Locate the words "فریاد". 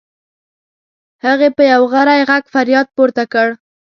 2.53-2.87